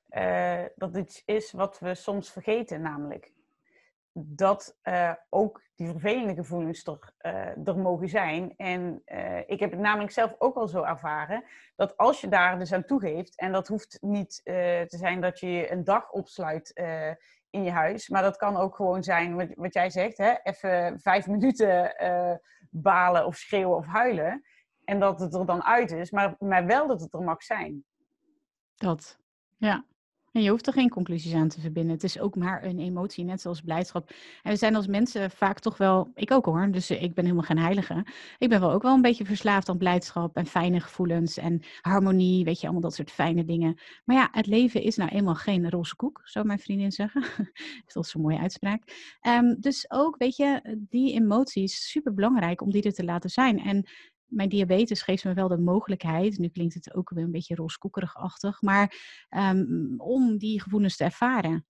[0.08, 3.34] eh, dat iets is wat we soms vergeten, namelijk
[4.12, 7.13] dat eh, ook die vervelende gevoelens er,
[7.63, 8.54] er mogen zijn.
[8.56, 9.02] En
[9.47, 11.43] ik heb het namelijk zelf ook al zo ervaren,
[11.76, 15.71] dat als je daar dus aan toegeeft, en dat hoeft niet te zijn dat je
[15.71, 16.71] een dag opsluit
[17.50, 21.00] in je huis, maar dat kan ook gewoon zijn, wat, wat jij zegt, hè, even
[21.00, 21.95] vijf minuten
[22.69, 24.43] balen of schreeuwen of huilen.
[24.88, 27.84] En dat het er dan uit is, maar, maar wel dat het er mag zijn.
[28.76, 29.17] Dat,
[29.58, 29.86] ja.
[30.32, 31.93] En je hoeft er geen conclusies aan te verbinden.
[31.93, 34.10] Het is ook maar een emotie, net zoals blijdschap.
[34.43, 37.45] En we zijn als mensen vaak toch wel, ik ook hoor, dus ik ben helemaal
[37.45, 38.06] geen heilige.
[38.38, 42.43] Ik ben wel ook wel een beetje verslaafd aan blijdschap en fijne gevoelens en harmonie,
[42.43, 43.80] weet je, allemaal dat soort fijne dingen.
[44.06, 47.21] Maar ja, het leven is nou eenmaal geen roze koek, zou mijn vriendin zeggen.
[47.88, 49.15] is dat zo'n mooie uitspraak.
[49.21, 53.30] Ehm, dus ook, weet je, die emotie is super belangrijk om die er te laten
[53.30, 53.60] zijn.
[53.60, 53.88] En
[54.27, 58.61] mijn diabetes geeft me wel de mogelijkheid, nu klinkt het ook weer een beetje roskoekerig-achtig,
[58.61, 58.95] maar
[59.29, 61.65] ehm, om die gevoelens te ervaren.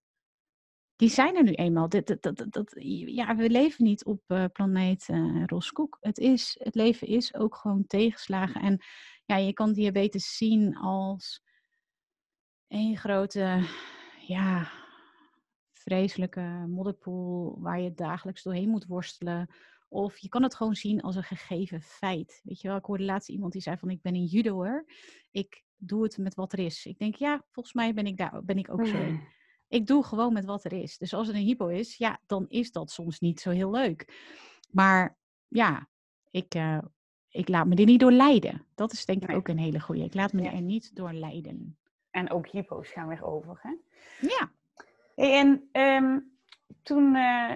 [0.96, 1.90] Die zijn er nu eenmaal.
[1.90, 2.74] Dat, dat, dat,
[3.06, 5.98] ja, we leven niet op uh, planeet uh, Roskoek.
[6.02, 8.62] Het, is, het leven is ook gewoon tegenslagen.
[8.62, 8.84] En
[9.26, 11.44] ja, je kan diabetes zien als
[12.68, 13.68] één grote,
[14.28, 14.72] ja,
[15.72, 19.50] vreselijke modderpoel waar je dagelijks doorheen moet worstelen.
[19.88, 22.42] Of je kan het gewoon zien als een gegeven feit.
[22.44, 24.86] Weet je wel, ik hoorde laatst iemand die zei van ik ben een judoer.
[25.32, 26.86] Ik doe het met wat er is.
[26.86, 29.22] Ik denk ja, volgens mij ben ik daar ben ik ook zo in.
[29.68, 30.98] Ik doe gewoon met wat er is.
[30.98, 34.26] Dus als er een hypo is, ja, dan is dat soms niet zo heel leuk.
[34.70, 35.90] Maar ja,
[36.32, 36.78] ik, uh,
[37.30, 38.66] ik laat me er niet door leiden.
[38.76, 39.38] Dat is denk ik nee.
[39.38, 40.04] ook een hele goede.
[40.04, 40.52] Ik laat me ja.
[40.52, 41.78] er niet door leiden.
[42.12, 43.76] En ook hypo's gaan weer over, hè?
[44.28, 44.52] Ja.
[45.16, 46.38] Hey, en um,
[46.84, 47.56] toen, uh,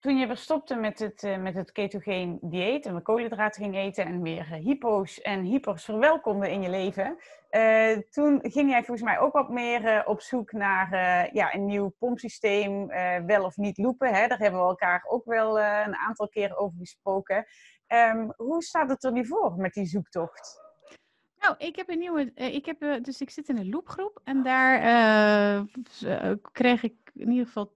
[0.00, 3.76] toen je weer stopte met het, uh, met het ketogeen dieet en we koolhydraten ging
[3.76, 7.16] eten en weer uh, hypo's en hypers verwelkomde in je leven,
[7.50, 10.90] uh, toen ging jij volgens mij ook wat meer op zoek naar
[11.34, 12.86] ja, een nieuw pompsysteem,
[13.26, 14.14] wel of niet lopen.
[14.14, 14.26] Hè?
[14.26, 17.46] Daar hebben we elkaar ook wel een aantal keer over gesproken.
[17.88, 20.60] Um, hoe staat het er nu voor met die zoektocht?
[21.38, 22.32] Nou, ik heb een nieuwe.
[22.34, 24.80] ik heb, dus ik zit in een loopgroep en daar
[26.52, 27.75] kreeg ik in ieder geval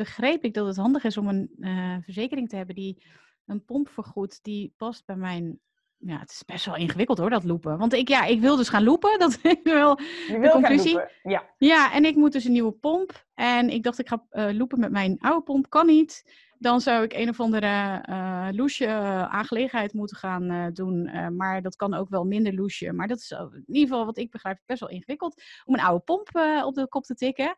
[0.00, 3.02] begreep ik dat het handig is om een uh, verzekering te hebben die
[3.46, 5.60] een pomp vergoedt die past bij mijn.
[5.96, 7.78] Ja, het is best wel ingewikkeld hoor, dat lopen.
[7.78, 9.18] Want ik, ja, ik wil dus gaan lopen.
[9.18, 11.00] Dat is wel de conclusie.
[11.22, 11.44] ja.
[11.58, 13.26] ja, en ik moet dus een nieuwe pomp.
[13.34, 15.70] En ik dacht, ik ga uh, lopen met mijn oude pomp.
[15.70, 16.24] Kan niet
[16.60, 21.10] dan zou ik een of andere uh, loesje uh, aangelegenheid moeten gaan uh, doen.
[21.36, 22.92] maar dat kan ook wel minder loesje.
[22.92, 26.04] Maar dat is in ieder geval wat ik begrijp best wel ingewikkeld om een oude
[26.04, 26.28] pomp
[26.64, 27.54] op de kop te tikken.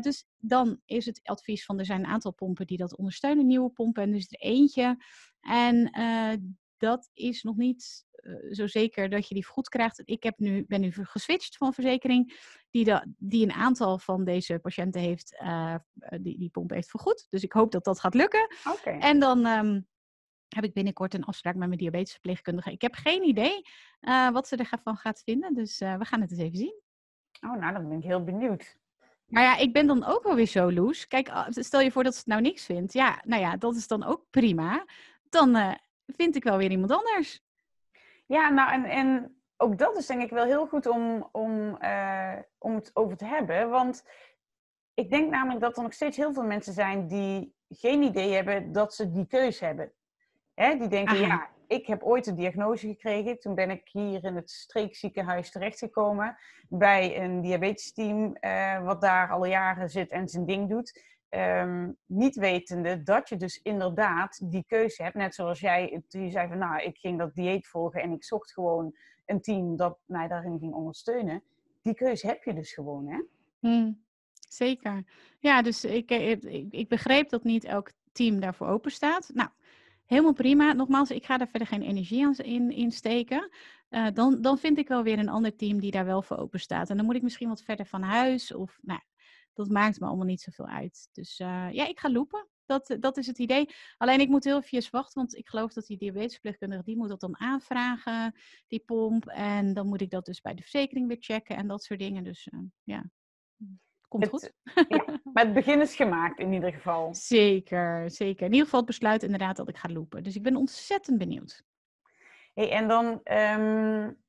[0.00, 3.70] dus dan is het advies van er zijn een aantal pompen die dat ondersteunen, nieuwe
[3.70, 4.02] pompen.
[4.02, 4.96] En dus er eentje.
[5.40, 5.90] En
[6.82, 10.02] dat is nog niet uh, zo zeker dat je die goed krijgt.
[10.04, 12.40] Ik heb nu, ben nu geswitcht van verzekering,
[12.70, 15.74] die, die een aantal van deze patiënten heeft, uh,
[16.20, 17.26] die, die pomp heeft vergoed.
[17.30, 18.54] Dus ik hoop dat dat gaat lukken.
[18.78, 18.98] Okay.
[18.98, 19.86] En dan um,
[20.48, 22.72] heb ik binnenkort een afspraak met mijn diabetesverpleegkundige.
[22.72, 23.62] Ik heb geen idee
[24.00, 26.80] uh, wat ze ervan gaat vinden, dus we gaan het eens even zien.
[27.40, 28.76] Oh, nou, dan ben ik heel benieuwd.
[29.26, 31.06] Maar ja, ik ben dan ook wel weer zo loes.
[31.06, 32.92] Kijk, stel je voor dat ze het nou niks vindt.
[32.92, 34.84] Ja, nou ja, dat is dan ook prima.
[35.28, 37.44] Dan vind ik wel weer iemand anders.
[38.26, 42.34] Ja, nou en, en ook dat is denk ik wel heel goed om, om, uh,
[42.58, 43.70] om het over te hebben.
[43.70, 44.04] Want
[44.94, 48.72] ik denk namelijk dat er nog steeds heel veel mensen zijn die geen idee hebben
[48.72, 49.92] dat ze die keus hebben.
[50.54, 50.76] Hè?
[50.76, 51.26] Die denken, Aha.
[51.26, 53.38] ja, ik heb ooit een diagnose gekregen.
[53.38, 56.36] Toen ben ik hier in het streekziekenhuis terechtgekomen
[56.68, 61.02] bij een diabetesteam, uh, wat daar al jaren zit en zijn ding doet.
[61.34, 65.14] Um, niet wetende dat je dus inderdaad die keuze hebt.
[65.14, 68.52] Net zoals jij, je zei van nou, ik ging dat dieet volgen en ik zocht
[68.52, 71.42] gewoon een team dat mij daarin ging ondersteunen.
[71.82, 73.22] Die keuze heb je dus gewoon, hè?
[73.58, 74.02] Hmm,
[74.48, 75.04] zeker.
[75.38, 79.30] Ja, dus ik, ik, ik begreep dat niet elk team daarvoor open staat.
[79.34, 79.48] Nou,
[80.06, 80.72] helemaal prima.
[80.72, 83.50] Nogmaals, ik ga daar verder geen energie aan in, in steken.
[83.90, 86.60] Uh, dan, dan vind ik wel weer een ander team die daar wel voor open
[86.60, 86.90] staat.
[86.90, 88.54] En dan moet ik misschien wat verder van huis.
[88.54, 89.00] Of nou,
[89.54, 91.08] dat maakt me allemaal niet zoveel uit.
[91.12, 92.46] Dus uh, ja, ik ga lopen.
[92.66, 93.68] Dat, dat is het idee.
[93.96, 97.20] Alleen ik moet heel even wachten, want ik geloof dat die diabetesverpleegkundige, die moet dat
[97.20, 98.34] dan aanvragen,
[98.66, 99.26] die pomp.
[99.26, 102.24] En dan moet ik dat dus bij de verzekering weer checken en dat soort dingen.
[102.24, 103.10] Dus uh, ja,
[104.08, 104.52] komt het, goed.
[104.88, 107.14] Ja, maar het begin is gemaakt in ieder geval.
[107.36, 108.46] Zeker, zeker.
[108.46, 110.22] In ieder geval het besluit inderdaad dat ik ga lopen.
[110.22, 111.64] Dus ik ben ontzettend benieuwd.
[112.54, 114.21] Hey, en dan um,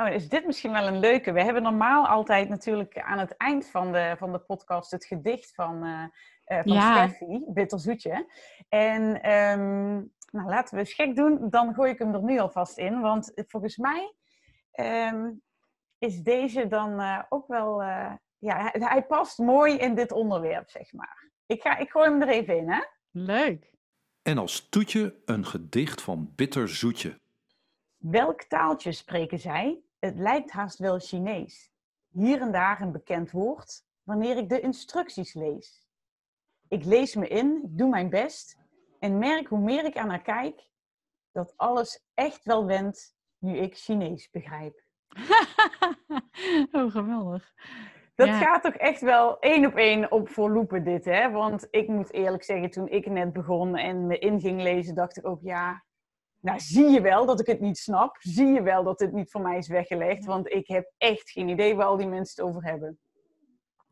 [0.00, 1.32] Oh, is dit misschien wel een leuke?
[1.32, 5.54] We hebben normaal altijd natuurlijk aan het eind van de, van de podcast het gedicht
[5.54, 6.04] van, uh,
[6.46, 7.08] uh, van ja.
[7.08, 8.32] Steffi, Bitterzoetje.
[8.68, 12.78] En um, nou, laten we eens gek doen, dan gooi ik hem er nu alvast
[12.78, 13.00] in.
[13.00, 14.14] Want volgens mij
[14.72, 15.42] um,
[15.98, 17.82] is deze dan uh, ook wel...
[17.82, 21.30] ja, hij, hij, past mooi in dit onderwerp, zeg maar.
[21.46, 22.80] Ik, ga, ik gooi hem er even in, hè?
[23.10, 23.70] Leuk.
[24.22, 27.20] En als toetje een gedicht van Bitterzoetje.
[27.96, 29.82] Welk taaltje spreken zij?
[29.98, 31.72] Het lijkt haast wel Chinees.
[32.08, 35.86] Hier en daar een bekend woord, wanneer ik de instructies lees.
[36.68, 38.58] Ik lees me in, ik doe mijn best
[38.98, 40.70] en merk hoe meer ik aan haar kijk,
[41.32, 44.82] dat alles echt wel wendt nu ik Chinees begrijp.
[46.72, 47.52] oh, geweldig.
[48.14, 48.38] Dat ja.
[48.38, 51.30] gaat toch echt wel één op één op voor loepen dit, hè?
[51.30, 55.16] Want ik moet eerlijk zeggen, toen ik net begon en me in ging lezen, dacht
[55.16, 55.84] ik ook, ja,
[56.40, 58.16] nou, zie je wel dat ik het niet snap.
[58.18, 60.24] Zie je wel dat het niet voor mij is weggelegd.
[60.24, 62.98] Want ik heb echt geen idee waar al die mensen het over hebben.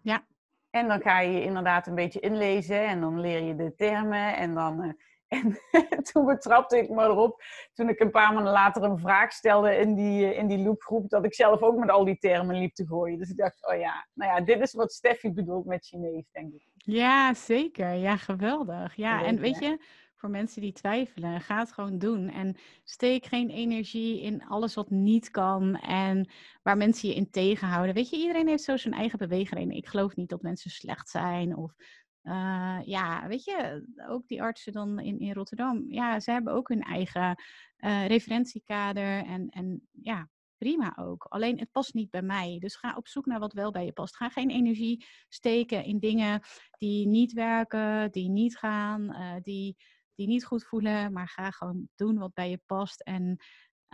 [0.02, 0.26] Ja.
[0.70, 2.86] En dan ga je inderdaad een beetje inlezen.
[2.86, 4.36] En dan leer je de termen.
[4.36, 4.84] En dan...
[4.84, 4.92] Uh,
[5.38, 5.58] en
[6.12, 9.94] toen betrapte ik me erop, toen ik een paar maanden later een vraag stelde in
[9.94, 13.18] die, in die loopgroep, dat ik zelf ook met al die termen liep te gooien.
[13.18, 16.52] Dus ik dacht, oh ja, nou ja, dit is wat Steffi bedoelt met Chinees, denk
[16.52, 16.66] ik.
[16.76, 17.92] Ja, zeker.
[17.92, 18.94] Ja, geweldig.
[18.94, 19.80] Ja, en weet je,
[20.26, 21.40] voor mensen die twijfelen.
[21.40, 22.28] Ga het gewoon doen.
[22.28, 26.28] En steek geen energie in alles wat niet kan en
[26.62, 27.94] waar mensen je in tegenhouden.
[27.94, 29.76] Weet je, iedereen heeft zo zijn eigen beweegreden.
[29.76, 31.74] Ik geloof niet dat mensen slecht zijn of
[32.22, 35.84] uh, ja, weet je, ook die artsen dan in, in Rotterdam.
[35.88, 37.42] Ja, ze hebben ook hun eigen
[37.78, 41.24] uh, referentiekader en, en ja, prima ook.
[41.24, 42.58] Alleen het past niet bij mij.
[42.58, 44.16] Dus ga op zoek naar wat wel bij je past.
[44.16, 46.40] Ga geen energie steken in dingen
[46.78, 49.76] die niet werken, die niet gaan, uh, die
[50.16, 53.36] die niet goed voelen, maar ga gewoon doen wat bij je past en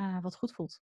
[0.00, 0.80] uh, wat goed voelt.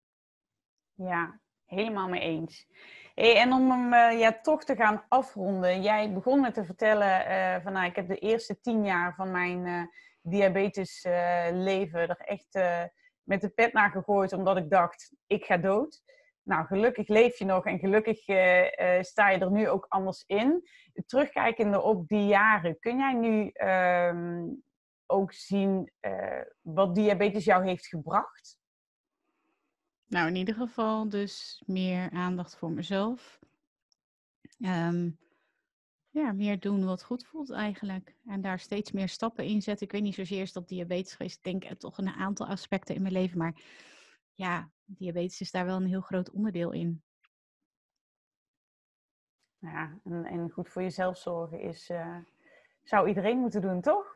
[0.93, 2.67] Ja, Helemaal mee eens.
[3.15, 5.83] Hey, en om hem uh, ja, toch te gaan afronden.
[5.83, 9.31] Jij begon met te vertellen uh, van nou, ik heb de eerste tien jaar van
[9.31, 9.91] mijn
[10.23, 11.07] diabetes
[11.53, 12.59] leven er echt
[13.23, 14.33] met de pet naar gegooid.
[14.33, 16.03] Omdat ik dacht, ik ga dood.
[16.43, 18.19] Nou, gelukkig leef je nog en gelukkig
[19.05, 20.69] sta je er nu ook anders in.
[21.07, 24.45] Terugkijkende op die jaren, kun jij nu ehm,
[25.07, 25.93] ook zien
[26.61, 28.59] wat diabetes jou heeft gebracht?
[30.07, 33.41] Nou, in ieder geval dus meer aandacht voor mezelf.
[34.61, 35.11] Ehm,
[36.11, 38.17] ja, meer doen wat goed voelt eigenlijk.
[38.27, 39.87] En daar steeds meer stappen in zetten.
[39.87, 41.37] Ik weet niet zozeer is dat diabetes geweest.
[41.37, 43.39] Ik denk er toch een aantal aspecten in mijn leven.
[43.39, 43.63] Maar
[44.33, 47.03] ja, diabetes is daar wel een heel groot onderdeel in.
[49.59, 52.17] Ja, en, en goed voor jezelf zorgen is, uh,
[52.83, 54.14] zou iedereen moeten doen, toch?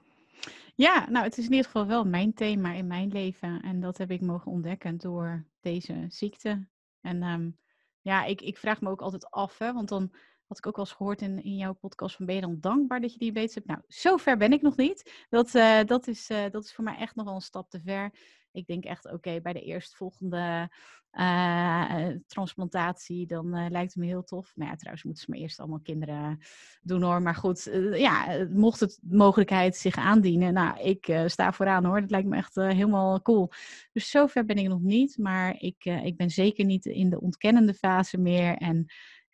[0.74, 3.62] Ja, nou, het is in ieder geval wel mijn thema in mijn leven.
[3.62, 6.68] En dat heb ik mogen ontdekken door deze ziekte.
[7.00, 7.58] En um,
[8.00, 10.12] ja, ik, ik vraag me ook altijd af, hè, want dan
[10.46, 13.00] had ik ook wel eens gehoord in, in jouw podcast van ben je dan dankbaar
[13.00, 13.66] dat je diabetes hebt?
[13.66, 15.26] Nou, zover ben ik nog niet.
[15.28, 17.80] Dat, uh, dat, is, uh, dat is voor mij echt nog wel een stap te
[17.80, 18.12] ver.
[18.52, 20.70] Ik denk echt, oké, bij de eerstvolgende
[21.12, 24.52] uh, transplantatie, dan uh, lijkt het me heel tof.
[24.54, 26.38] Nou ja, trouwens moeten ze maar eerst allemaal kinderen
[26.82, 27.22] doen hoor.
[27.22, 32.00] Maar goed, uh, ja, mocht het mogelijkheid zich aandienen, nou, ik sta vooraan hoor.
[32.00, 33.50] Dat lijkt me echt helemaal cool.
[33.92, 37.74] Dus zover ben ik nog niet, maar ik, ik ben zeker niet in de ontkennende
[37.74, 38.56] fase meer.
[38.56, 38.86] En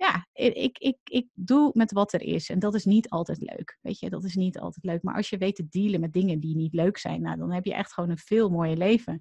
[0.05, 2.49] ja, ik, ik, ik doe met wat er is.
[2.49, 3.79] En dat is niet altijd leuk.
[3.81, 5.03] Weet je, dat is niet altijd leuk.
[5.03, 7.64] Maar als je weet te dealen met dingen die niet leuk zijn, nou, dan heb
[7.64, 9.19] je echt gewoon een veel mooier leven.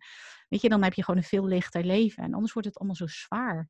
[0.50, 2.24] Weet je, dan heb je gewoon een veel lichter leven.
[2.24, 3.70] En anders wordt het allemaal zo zwaar.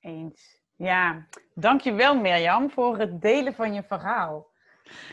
[0.00, 0.64] Eens.
[0.76, 4.54] Ja, dankjewel Mirjam voor het delen van je verhaal.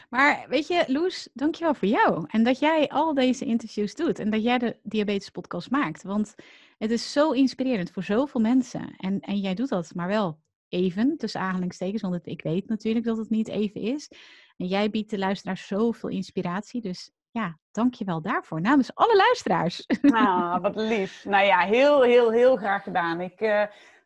[0.10, 2.26] Maar weet je, Loes, dankjewel voor jou.
[2.28, 4.20] En dat jij al deze interviews doet.
[4.20, 6.04] En dat jij de Diabetes Podcast maakt.
[6.04, 6.36] Want
[6.78, 8.94] het is zo inspirerend voor zoveel mensen.
[8.98, 12.02] En, en jij doet dat maar wel even, tussen aanhalingstekens.
[12.02, 14.12] Want ik weet natuurlijk dat het niet even is.
[14.58, 16.82] En jij biedt de luisteraars zoveel inspiratie.
[16.82, 18.62] Dus ja, dankjewel daarvoor.
[18.62, 19.86] Namens alle luisteraars.
[20.02, 21.26] Nou, wat lief.
[21.26, 23.22] Nou ja, heel, heel, heel graag gedaan.
[23.22, 23.42] Ik...
[23.42, 23.64] Uh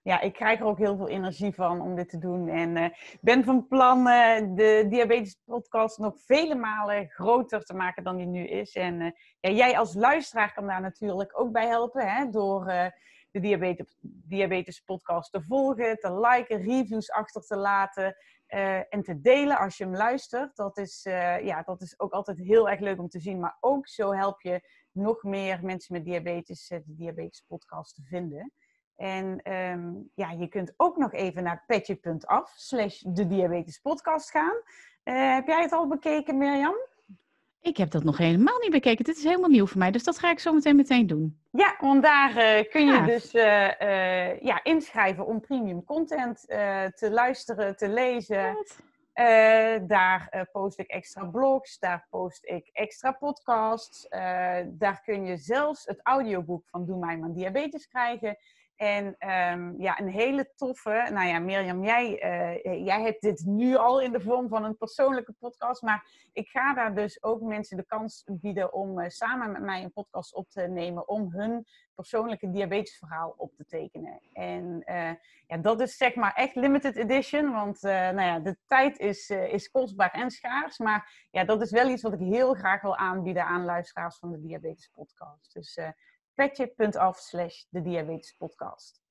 [0.08, 2.48] ja, ik krijg er ook heel veel energie van om dit te doen.
[2.48, 2.90] En uh,
[3.22, 8.26] ben van plan uh, de Diabetes Podcast nog vele malen groter te maken dan die
[8.26, 8.76] nu is.
[8.76, 12.10] En uh, ja, jij als luisteraar kan daar natuurlijk ook bij helpen.
[12.10, 12.66] Hè, door
[13.32, 18.16] de Diabetes, Diabetes Podcast te volgen, te liken, reviews achter te laten.
[18.90, 20.56] en te delen als je hem luistert.
[20.56, 21.04] Dat is,
[21.42, 23.40] ja, dat is ook altijd heel erg leuk om te zien.
[23.40, 28.52] Maar ook zo help je nog meer mensen met diabetes de Diabetes Podcast te vinden.
[28.98, 34.56] En um, ja, je kunt ook nog even naar petje.af slash de diabetespodcast gaan.
[35.04, 36.76] Uh, heb jij het al bekeken, Mirjam?
[37.62, 39.06] Ik heb dat nog helemaal niet bekeken.
[39.06, 41.40] Dit is helemaal nieuw voor mij, dus dat ga ik zo meteen meteen doen.
[41.52, 43.06] Ja, want daar uh, kun je ja.
[43.06, 46.40] dus uh, ja, inschrijven om premium content
[46.96, 48.66] te luisteren, te lezen.
[49.88, 54.08] daar post ik extra blogs, daar post ik extra podcasts.
[54.68, 58.38] daar kun je zelfs het audioboek van Doe Mij Maar Diabetes krijgen.
[58.78, 61.10] En um, ja, een hele toffe.
[61.14, 62.24] Nou ja, Mirjam, jij,
[62.66, 65.82] uh, jij hebt dit nu al in de vorm van een persoonlijke podcast.
[65.82, 69.84] Maar ik ga daar dus ook mensen de kans bieden om uh, samen met mij
[69.84, 71.08] een podcast op te nemen.
[71.08, 74.20] Om hun persoonlijke diabetesverhaal op te tekenen.
[74.34, 74.84] En
[75.48, 77.52] ja, dat is zeg maar echt limited edition.
[77.52, 80.78] Want nou ja, de tijd is, is kostbaar en schaars.
[80.78, 84.32] Maar ja, dat is wel iets wat ik heel graag wil aanbieden aan luisteraars van
[84.32, 85.54] de Diabetes Podcast.
[85.54, 85.80] Dus
[86.38, 89.02] petje.af slash de diabetespodcast.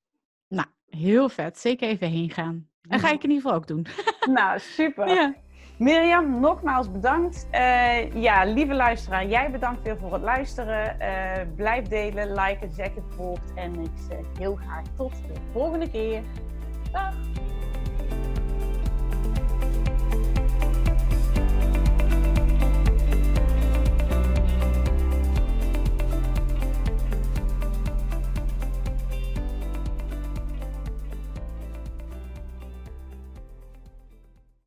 [0.49, 1.59] Nou, heel vet.
[1.59, 2.69] Zeker even heen gaan.
[2.89, 3.87] En ga ik in ieder geval ook doen.
[4.39, 5.09] nou, super.
[5.09, 5.35] Ja.
[5.79, 7.47] Mirjam, nogmaals bedankt.
[7.53, 10.97] Uh, ja, lieve luisteraar, jij bedankt weer voor het luisteren.
[11.01, 13.55] Uh, blijf delen, liken, zeg het volgt.
[13.55, 16.23] En ik zeg heel graag tot de volgende keer.
[16.93, 17.15] Dag!